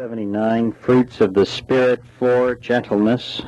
[0.00, 3.42] 79 Fruits of the Spirit for Gentleness.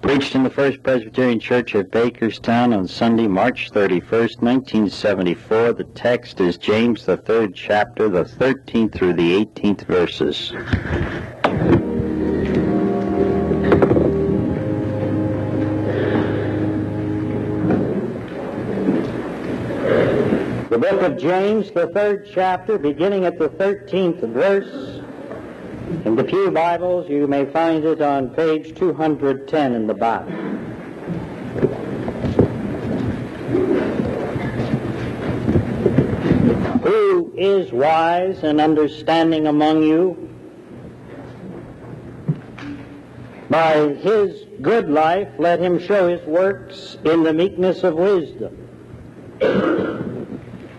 [0.00, 5.74] Preached in the First Presbyterian Church of Bakerstown on Sunday, March 31st, 1974.
[5.74, 10.52] The text is James, the third chapter, the 13th through the 18th verses.
[20.70, 25.02] The book of James, the third chapter, beginning at the 13th verse.
[25.88, 30.28] In the Pew Bibles, you may find it on page 210 in the back.
[36.82, 40.28] Who is wise and understanding among you?
[43.48, 48.54] By his good life, let him show his works in the meekness of wisdom.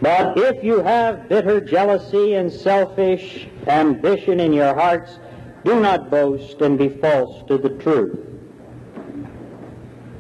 [0.01, 5.19] But if you have bitter jealousy and selfish ambition in your hearts,
[5.63, 8.19] do not boast and be false to the truth.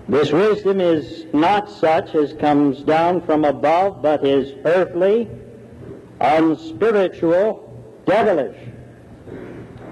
[0.07, 5.29] This wisdom is not such as comes down from above, but is earthly,
[6.19, 7.65] unspiritual,
[8.05, 8.57] devilish.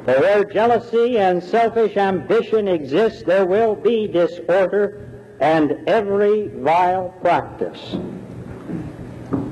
[0.06, 5.08] For where jealousy and selfish ambition exist, there will be disorder
[5.39, 7.98] and every vile practice.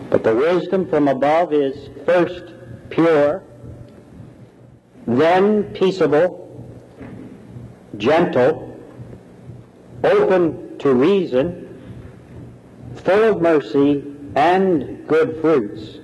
[0.10, 2.54] But the wisdom from above is first
[2.90, 3.44] pure,
[5.08, 6.42] then peaceable,
[7.98, 8.80] gentle,
[10.04, 11.62] open to reason,
[12.96, 14.04] full of mercy
[14.36, 16.00] and good fruits,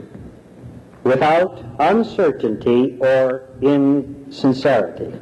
[1.04, 5.20] without uncertainty or insincerity.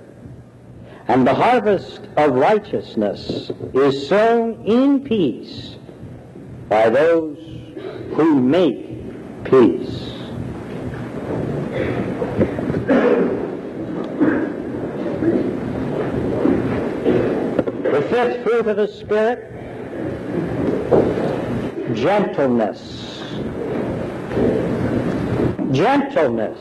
[1.07, 5.77] And the harvest of righteousness is sown in peace
[6.67, 7.37] by those
[8.13, 10.13] who make peace.
[18.19, 19.39] The fruit of the Spirit,
[21.95, 23.23] gentleness.
[25.71, 26.59] Gentleness.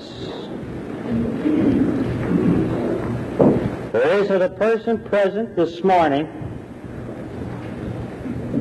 [3.93, 6.27] There isn't a person present this morning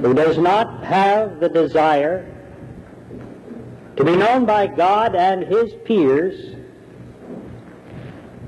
[0.01, 2.25] who does not have the desire
[3.95, 6.55] to be known by God and his peers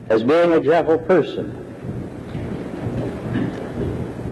[0.10, 1.69] as being a gentle person.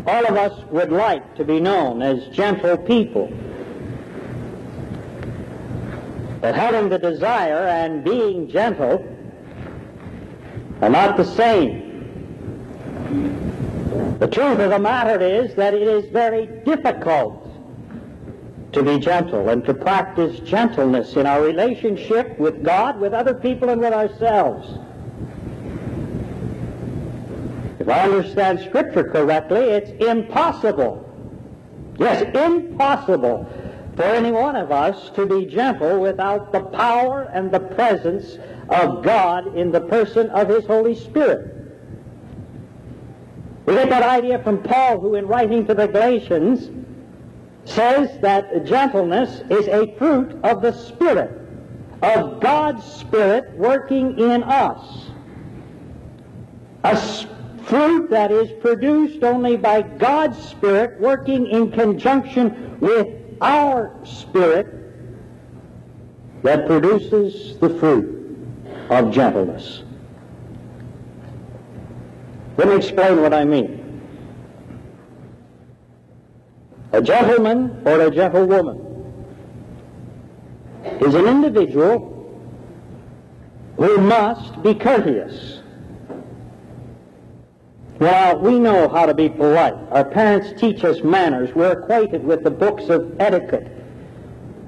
[0.08, 3.28] All of us would like to be known as gentle people.
[6.40, 9.06] But having the desire and being gentle
[10.82, 11.84] are not the same.
[14.20, 17.44] The truth of the matter is that it is very difficult
[18.72, 23.70] to be gentle and to practice gentleness in our relationship with God, with other people,
[23.70, 24.87] and with ourselves.
[27.88, 31.10] If I understand Scripture correctly, it's impossible.
[31.98, 33.50] Yes, impossible
[33.96, 39.06] for any one of us to be gentle without the power and the presence of
[39.06, 41.56] God in the person of His Holy Spirit.
[43.66, 46.70] We get that idea from Paul, who in writing to the Galatians
[47.64, 51.32] says that gentleness is a fruit of the Spirit,
[52.02, 55.10] of God's Spirit working in us.
[56.84, 56.98] A
[57.68, 63.08] fruit that is produced only by God's Spirit working in conjunction with
[63.42, 64.68] our spirit
[66.44, 68.18] that produces the fruit
[68.90, 69.84] of gentleness.
[72.58, 74.02] Let me explain what I mean.
[76.94, 78.82] A gentleman or a gentlewoman
[81.02, 82.14] is an individual
[83.76, 85.60] who must be courteous.
[88.00, 89.74] Well, we know how to be polite.
[89.92, 91.54] Our parents teach us manners.
[91.56, 93.72] We're acquainted with the books of etiquette.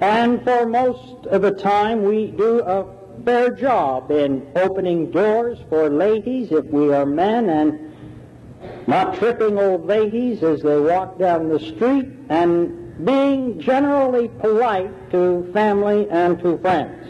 [0.02, 2.88] And for most of the time, we do a
[3.24, 9.86] fair job in opening doors for ladies if we are men and not tripping old
[9.86, 16.58] ladies as they walk down the street and being generally polite to family and to
[16.58, 17.08] friends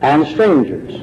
[0.00, 1.02] and strangers.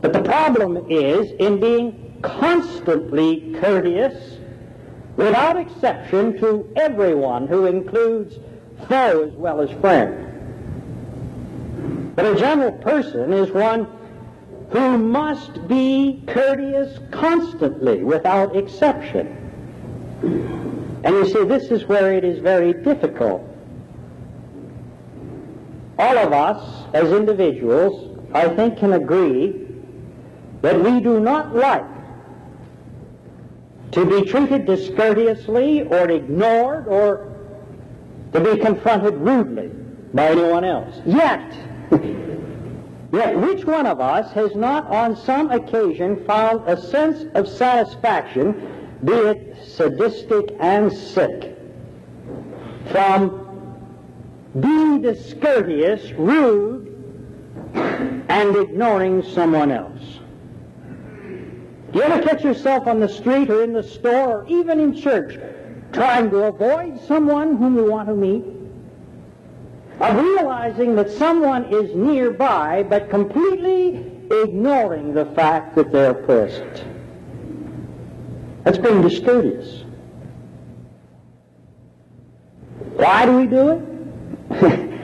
[0.00, 4.38] But the problem is in being constantly courteous,
[5.16, 8.36] without exception, to everyone who includes
[8.88, 10.24] foe as well as friend.
[12.14, 13.86] But a general person is one
[14.70, 19.34] who must be courteous constantly, without exception.
[21.04, 23.44] And you see, this is where it is very difficult.
[25.98, 29.66] All of us, as individuals, I think can agree
[30.62, 31.97] that we do not like
[33.92, 37.34] to be treated discourteously or ignored or
[38.32, 39.68] to be confronted rudely
[40.12, 41.00] by anyone else.
[41.06, 41.52] Yet,
[43.12, 48.96] yet which one of us has not on some occasion found a sense of satisfaction,
[49.04, 51.56] be it sadistic and sick,
[52.90, 53.44] from
[54.60, 56.86] being discourteous, rude,
[57.74, 60.17] and ignoring someone else?
[61.92, 64.94] Do you ever catch yourself on the street or in the store or even in
[64.94, 65.38] church
[65.92, 68.44] trying to avoid someone whom you want to meet?
[70.00, 76.84] Of realizing that someone is nearby but completely ignoring the fact that they're present.
[78.64, 79.84] That's being discourteous.
[82.96, 83.68] Why do we do
[84.50, 84.88] it?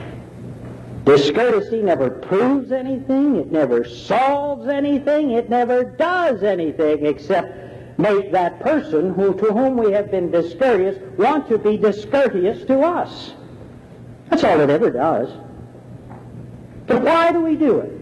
[1.04, 8.58] Discourtesy never proves anything, it never solves anything, it never does anything except make that
[8.60, 13.34] person who, to whom we have been discourteous want to be discourteous to us.
[14.30, 15.30] That's all it ever does.
[16.86, 17.92] But why do we do it?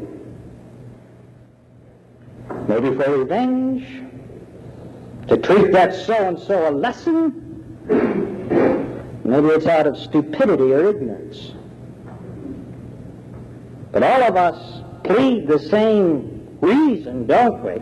[2.69, 3.85] Maybe for revenge,
[5.29, 7.49] to treat that so-and-so a lesson.
[9.25, 11.53] Maybe it's out of stupidity or ignorance.
[13.93, 17.73] But all of us plead the same reason, don't we?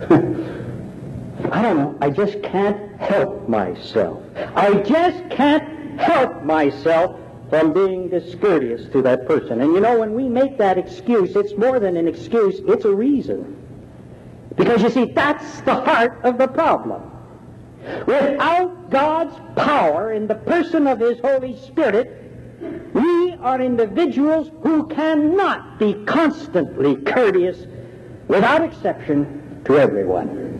[1.50, 1.98] I don't know.
[2.00, 4.22] I just can't help myself.
[4.54, 9.60] I just can't help myself from being discourteous to that person.
[9.60, 12.94] And you know, when we make that excuse, it's more than an excuse, it's a
[12.94, 13.56] reason.
[14.56, 17.10] Because you see, that's the heart of the problem.
[18.06, 22.29] Without God's power in the person of His Holy Spirit,
[23.42, 27.66] are individuals who cannot be constantly courteous
[28.28, 30.50] without exception to everyone.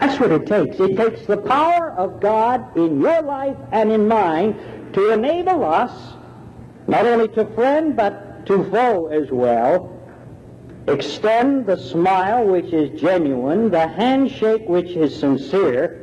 [0.00, 0.80] That's what it takes.
[0.80, 6.14] It takes the power of God in your life and in mine to enable us,
[6.88, 9.96] not only to friend but to foe as well,
[10.88, 15.98] extend the smile which is genuine, the handshake which is sincere,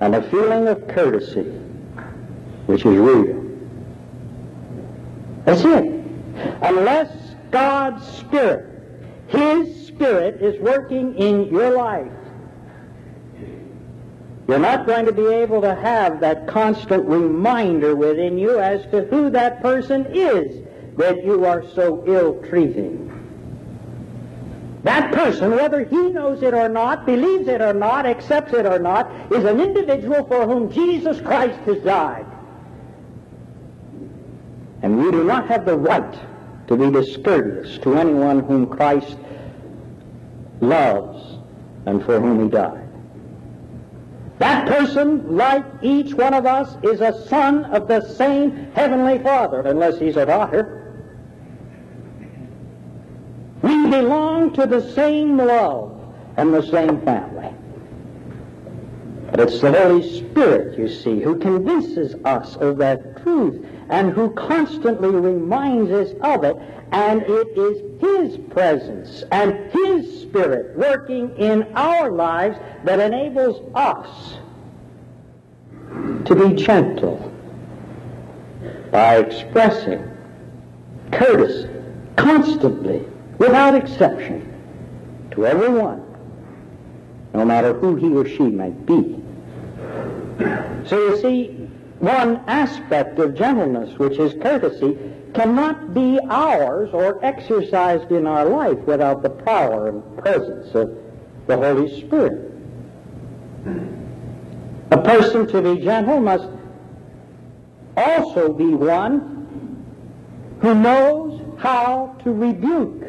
[0.00, 1.44] and a feeling of courtesy
[2.66, 3.45] which is real.
[5.46, 5.84] That's it.
[6.60, 8.66] Unless God's Spirit,
[9.28, 12.12] His Spirit is working in your life,
[14.48, 19.04] you're not going to be able to have that constant reminder within you as to
[19.04, 20.66] who that person is
[20.96, 23.04] that you are so ill-treating.
[24.82, 28.78] That person, whether he knows it or not, believes it or not, accepts it or
[28.78, 32.26] not, is an individual for whom Jesus Christ has died.
[34.86, 36.16] And we do not have the right
[36.68, 39.16] to be discourteous to anyone whom Christ
[40.60, 41.40] loves
[41.86, 42.88] and for whom he died.
[44.38, 49.62] That person, like each one of us, is a son of the same heavenly Father,
[49.62, 51.02] unless he's a daughter.
[53.62, 56.00] We belong to the same love
[56.36, 57.52] and the same family.
[59.32, 64.30] But it's the Holy Spirit, you see, who convinces us of that truth and who
[64.30, 66.56] constantly reminds us of it.
[66.92, 74.38] And it is His presence and His Spirit working in our lives that enables us
[76.26, 77.32] to be gentle
[78.90, 80.08] by expressing
[81.12, 81.68] courtesy
[82.16, 83.04] constantly,
[83.38, 84.52] without exception,
[85.30, 86.02] to everyone,
[87.34, 89.22] no matter who he or she might be.
[90.86, 91.55] So you see,
[92.00, 94.98] one aspect of gentleness, which is courtesy,
[95.34, 100.96] cannot be ours or exercised in our life without the power and presence of
[101.46, 102.52] the Holy Spirit.
[104.90, 106.48] A person to be gentle must
[107.96, 109.34] also be one
[110.60, 113.00] who knows how to rebuke.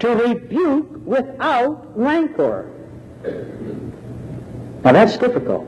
[0.00, 2.70] To rebuke without rancor.
[4.82, 5.66] Now that's difficult.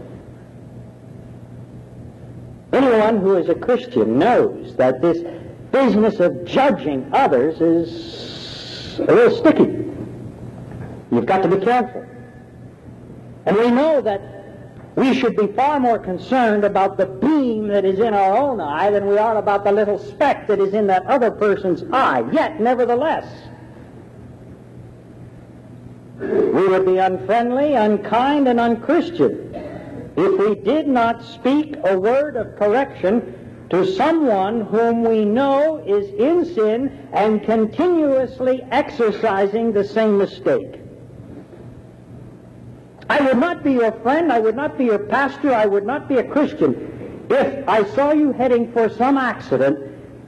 [2.73, 5.19] Anyone who is a Christian knows that this
[5.73, 9.91] business of judging others is a little sticky.
[11.11, 12.07] You've got to be careful.
[13.45, 14.23] And we know that
[14.97, 18.91] we should be far more concerned about the beam that is in our own eye
[18.91, 22.25] than we are about the little speck that is in that other person's eye.
[22.33, 23.27] Yet, nevertheless,
[26.19, 29.53] we would be unfriendly, unkind, and unchristian
[30.17, 36.09] if we did not speak a word of correction to someone whom we know is
[36.15, 40.79] in sin and continuously exercising the same mistake.
[43.09, 46.09] I would not be your friend, I would not be your pastor, I would not
[46.09, 49.79] be a Christian if I saw you heading for some accident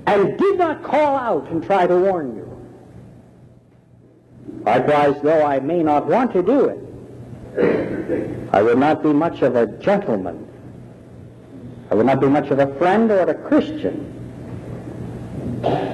[0.06, 2.44] and did not call out and try to warn you.
[4.64, 6.78] Likewise, though I may not want to do it,
[7.56, 10.48] I would not be much of a gentleman
[11.90, 14.10] I would not be much of a friend or a Christian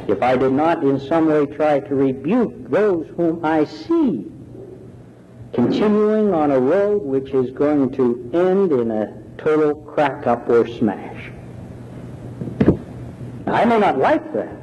[0.09, 4.27] if I did not in some way try to rebuke those whom I see
[5.53, 10.67] continuing on a road which is going to end in a total crack up or
[10.67, 11.31] smash.
[13.47, 14.57] I may not like that.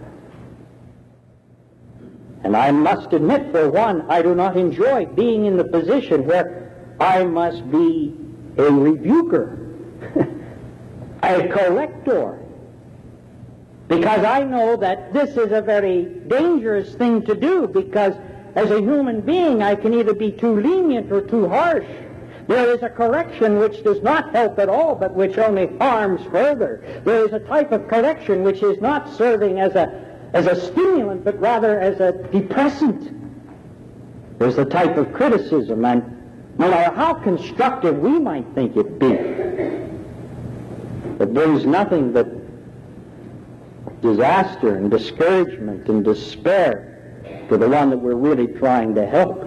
[2.44, 6.67] And I must admit, for one, I do not enjoy being in the position where
[7.00, 8.16] I must be
[8.58, 9.68] a rebuker
[11.24, 12.40] a collector.
[13.88, 18.16] Because I know that this is a very dangerous thing to do because
[18.56, 21.88] as a human being I can either be too lenient or too harsh.
[22.48, 27.02] There is a correction which does not help at all but which only harms further.
[27.06, 31.24] There is a type of correction which is not serving as a, as a stimulant
[31.24, 33.14] but rather as a depressant.
[34.40, 36.17] There's a type of criticism and
[36.58, 39.12] no matter how constructive we might think it be,
[41.24, 42.28] it brings nothing but
[44.02, 49.44] disaster and discouragement and despair to the one that we're really trying to help.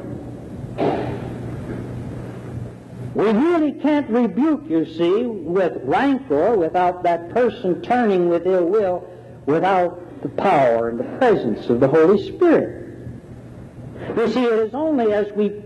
[3.14, 9.08] We really can't rebuke, you see, with rancor without that person turning with ill will,
[9.46, 13.08] without the power and the presence of the Holy Spirit.
[14.16, 15.62] You see, it is only as we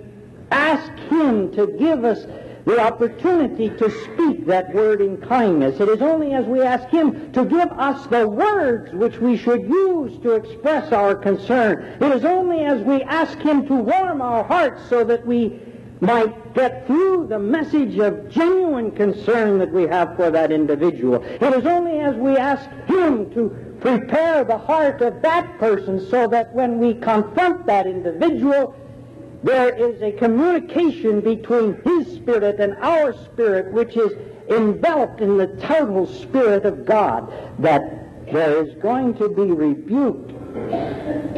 [0.54, 2.26] ask Him to give us
[2.64, 5.80] the opportunity to speak that word in kindness.
[5.80, 9.62] It is only as we ask Him to give us the words which we should
[9.62, 11.82] use to express our concern.
[12.00, 15.60] It is only as we ask Him to warm our hearts so that we
[16.00, 21.22] might get through the message of genuine concern that we have for that individual.
[21.22, 26.26] It is only as we ask Him to prepare the heart of that person so
[26.28, 28.74] that when we confront that individual,
[29.44, 34.12] there is a communication between His Spirit and our spirit which is
[34.48, 40.32] enveloped in the total Spirit of God that there is going to be rebuked,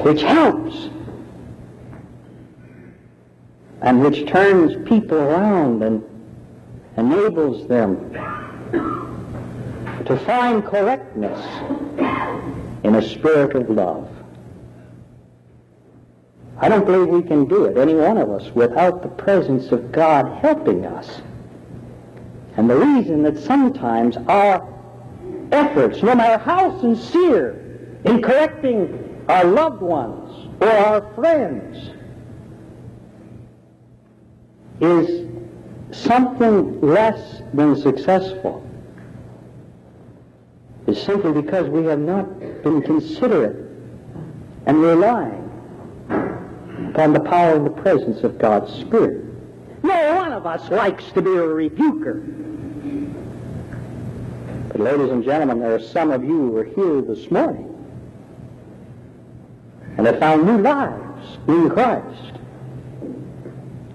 [0.05, 0.89] which helps
[3.83, 6.05] and which turns people around and
[6.97, 8.13] enables them
[10.07, 11.45] to find correctness
[12.85, 14.16] in a spirit of love.
[16.59, 19.93] I don't believe we can do it, any one of us, without the presence of
[19.93, 21.21] God helping us.
[22.57, 24.67] And the reason that sometimes our
[25.53, 31.91] efforts, no matter how sincere, in correcting our loved ones or our friends,
[34.81, 35.29] is
[35.91, 38.63] something less than successful
[40.87, 43.57] is simply because we have not been considerate
[44.67, 45.46] and relying
[46.97, 49.23] upon the power and the presence of God's Spirit.
[49.83, 52.23] No one of us likes to be a rebuker.
[54.69, 57.71] But ladies and gentlemen, there are some of you who are here this morning
[59.99, 62.33] and have found new lives in Christ.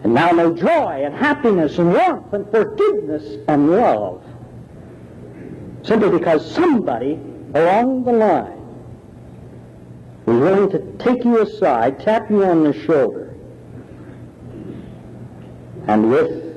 [0.03, 4.23] And now know joy and happiness and warmth and forgiveness and love.
[5.81, 7.13] Simply because somebody
[7.55, 8.60] along the line
[10.25, 13.35] was willing to take you aside, tap you on the shoulder,
[15.87, 16.51] and with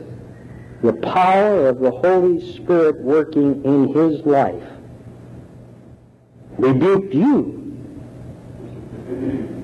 [0.82, 4.62] the power of the Holy Spirit working in his life,
[6.58, 7.60] rebuked you,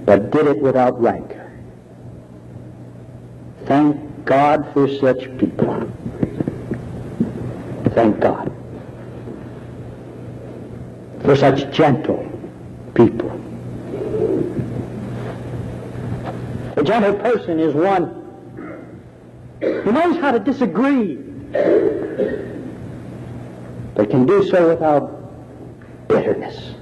[0.07, 1.53] but did it without rancor.
[3.67, 5.93] Thank God for such people.
[7.91, 8.51] Thank God
[11.23, 12.27] for such gentle
[12.95, 13.40] people.
[16.81, 18.05] A gentle person is one
[19.61, 21.17] who knows how to disagree,
[23.95, 26.75] but can do so without bitterness.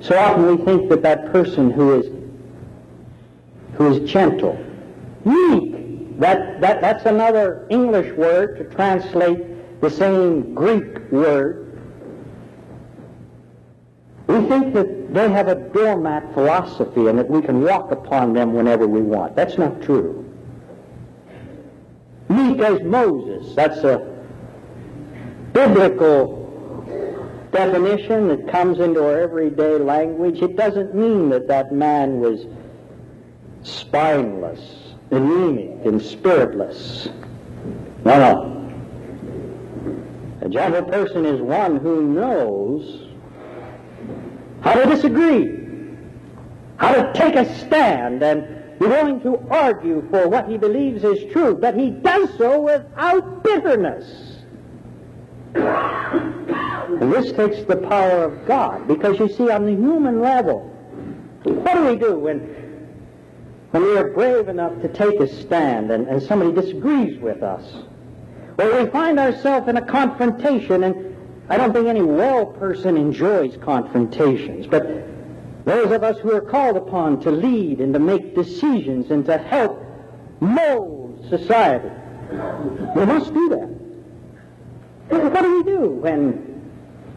[0.00, 2.06] So often we think that that person who is
[3.74, 4.56] who is gentle,
[5.24, 11.66] meek, that, that, that's another English word to translate the same Greek word
[14.26, 18.52] we think that they have a doormat philosophy and that we can walk upon them
[18.52, 19.36] whenever we want.
[19.36, 20.22] That's not true.
[22.28, 24.14] Meek as Moses, that's a
[25.52, 26.36] biblical
[27.52, 32.46] definition that comes into our everyday language, it doesn't mean that that man was
[33.62, 37.08] spineless, anemic, and spiritless.
[38.04, 38.52] No, no.
[40.42, 43.05] A gentle person is one who knows
[44.60, 45.66] how to disagree,
[46.76, 51.32] how to take a stand, and be willing to argue for what he believes is
[51.32, 54.42] true, but he does so without bitterness.
[55.54, 60.60] And this takes the power of God, because you see, on the human level,
[61.44, 62.38] what do we do when,
[63.70, 67.84] when we are brave enough to take a stand and, and somebody disagrees with us?
[68.56, 71.15] Well, we find ourselves in a confrontation, and
[71.48, 74.84] I don't think any well person enjoys confrontations, but
[75.64, 79.38] those of us who are called upon to lead and to make decisions and to
[79.38, 79.82] help
[80.40, 81.90] mold society,
[82.94, 83.76] we must do that.
[85.08, 86.70] What do we do when,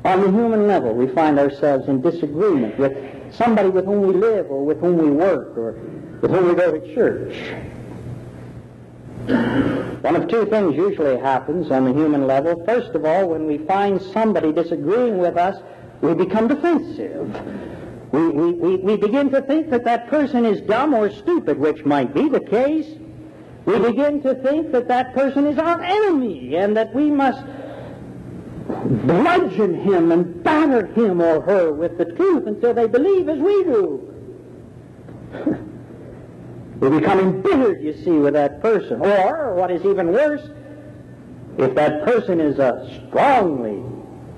[0.06, 2.96] on the human level, we find ourselves in disagreement with
[3.34, 5.72] somebody with whom we live or with whom we work or
[6.22, 7.36] with whom we go to church?
[9.30, 12.64] One of two things usually happens on the human level.
[12.66, 15.62] First of all, when we find somebody disagreeing with us,
[16.02, 17.30] we become defensive.
[18.12, 21.86] We, we, we, we begin to think that that person is dumb or stupid, which
[21.86, 22.88] might be the case.
[23.66, 27.46] We begin to think that that person is our enemy and that we must
[28.68, 33.64] bludgeon him and batter him or her with the truth until they believe as we
[33.64, 34.06] do.
[36.80, 39.02] we become embittered, you see, with that person.
[39.02, 40.50] Or, what is even worse,
[41.58, 43.84] if that person is a strongly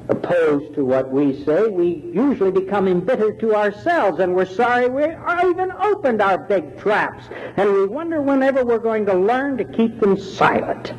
[0.10, 5.04] opposed to what we say, we usually become embittered to ourselves and we're sorry we
[5.04, 7.26] even opened our big traps.
[7.58, 10.92] And we wonder whenever we're going to learn to keep them silent.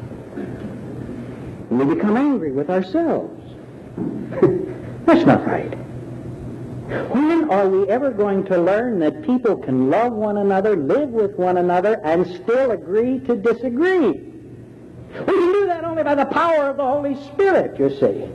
[1.70, 3.42] And we become angry with ourselves.
[5.06, 5.76] That's not right.
[6.92, 11.38] When are we ever going to learn that people can love one another, live with
[11.38, 14.10] one another, and still agree to disagree?
[14.10, 18.28] We can do that only by the power of the Holy Spirit, you see.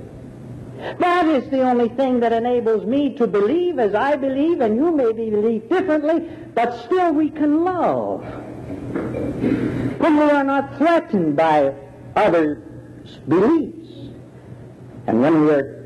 [1.00, 4.92] That is the only thing that enables me to believe as I believe, and you
[4.92, 8.22] may believe differently, but still we can love.
[10.00, 11.74] When we are not threatened by
[12.16, 13.90] others' beliefs,
[15.06, 15.77] and when we are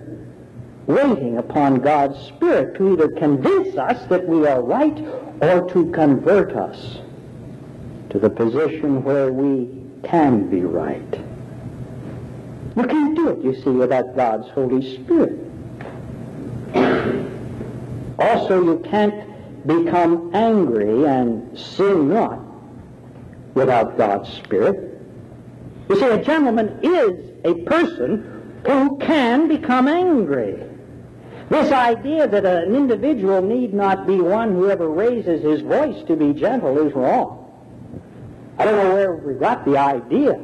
[0.88, 4.98] waiting upon God's Spirit to either convince us that we are right
[5.42, 7.00] or to convert us
[8.10, 9.70] to the position where we
[10.04, 11.22] can be right.
[12.76, 15.40] You can't do it, you see, without God's Holy Spirit.
[18.20, 22.40] Also, you can't become angry and sin not
[23.54, 25.00] without God's Spirit.
[25.90, 30.64] You see, a gentleman is a person who can become angry.
[31.52, 36.16] This idea that an individual need not be one who ever raises his voice to
[36.16, 37.52] be gentle is wrong.
[38.58, 40.40] I don't know where we got the idea.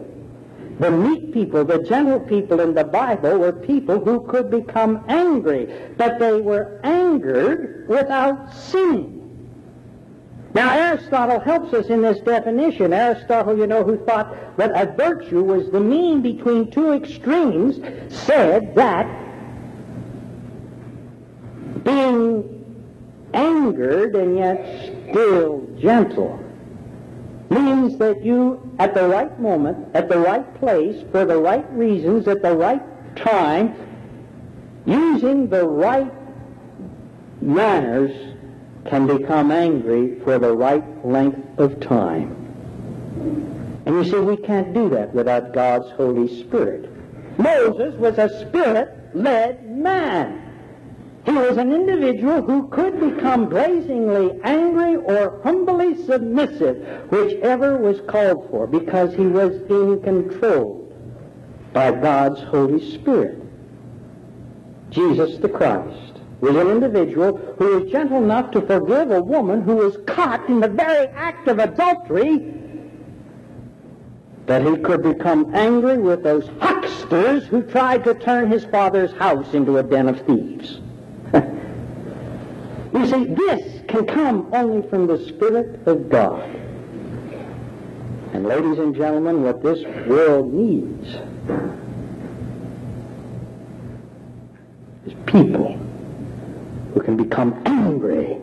[0.82, 5.74] The meek people, the gentle people in the Bible were people who could become angry,
[5.96, 9.14] but they were angered without sinning.
[10.54, 12.92] Now, Aristotle helps us in this definition.
[12.92, 17.80] Aristotle, you know, who thought that a virtue was the mean between two extremes,
[18.14, 19.17] said that
[21.88, 22.66] being
[23.34, 24.60] angered and yet
[25.10, 26.38] still gentle
[27.50, 32.28] means that you, at the right moment, at the right place, for the right reasons,
[32.28, 32.82] at the right
[33.16, 33.74] time,
[34.86, 36.12] using the right
[37.42, 38.36] manners,
[38.86, 42.34] can become angry for the right length of time.
[43.86, 46.90] And you see, we can't do that without God's Holy Spirit.
[47.38, 50.47] Moses was a spirit-led man.
[51.28, 58.50] He was an individual who could become blazingly angry or humbly submissive, whichever was called
[58.50, 60.94] for, because he was being controlled
[61.74, 63.44] by God's Holy Spirit.
[64.90, 69.76] Jesus the Christ was an individual who was gentle enough to forgive a woman who
[69.76, 72.54] was caught in the very act of adultery
[74.46, 79.54] that he could become angry with those hucksters who tried to turn his father's house
[79.54, 80.80] into a den of thieves.
[82.98, 86.50] You see, this can come only from the Spirit of God.
[88.34, 91.08] And ladies and gentlemen, what this world needs
[95.06, 95.78] is people
[96.96, 98.40] who can become angry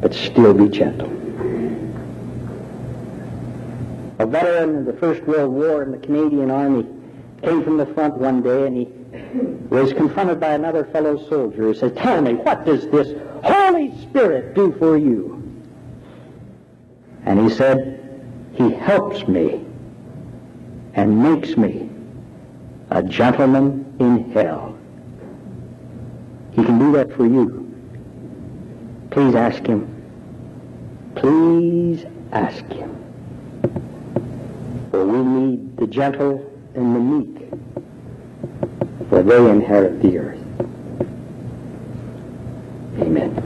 [0.00, 1.10] but still be gentle.
[4.20, 6.86] A veteran of the First World War in the Canadian Army
[7.42, 8.99] came from the front one day and he
[9.70, 14.54] was confronted by another fellow soldier who said, Tell me, what does this Holy Spirit
[14.54, 15.36] do for you?
[17.24, 17.98] And he said,
[18.54, 19.64] He helps me
[20.94, 21.88] and makes me
[22.90, 24.76] a gentleman in hell.
[26.52, 27.60] He can do that for you.
[29.10, 29.86] Please ask him.
[31.14, 32.96] Please ask him.
[34.90, 37.50] For we need the gentle and the meek,
[39.10, 40.38] for they inherit the earth.
[43.00, 43.36] Amen.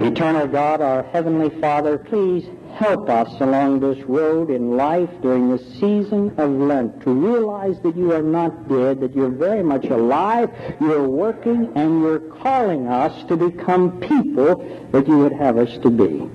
[0.00, 5.58] Eternal God, our Heavenly Father, please help us along this road in life during the
[5.58, 10.50] season of Lent to realize that you are not dead, that you're very much alive,
[10.80, 14.56] you're working, and you're calling us to become people
[14.90, 16.28] that you would have us to be.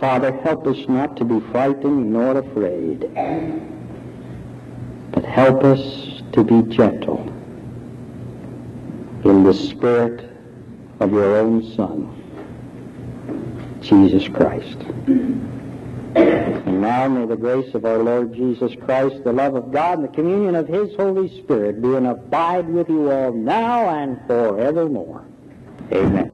[0.00, 3.04] Father, help us not to be frightened nor afraid,
[5.16, 5.80] but help us
[6.32, 7.22] to be gentle
[9.24, 10.30] in the spirit
[11.00, 12.12] of your own Son,
[13.80, 14.76] Jesus Christ.
[16.14, 20.04] And now may the grace of our Lord Jesus Christ, the love of God, and
[20.04, 25.24] the communion of His Holy Spirit be and abide with you all now and forevermore.
[25.92, 26.24] Amen.